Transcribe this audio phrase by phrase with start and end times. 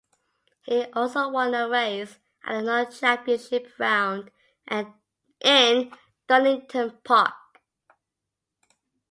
[0.63, 4.31] He also won a race at the Non-Championship round
[4.67, 5.91] in
[6.27, 7.35] Donington Park.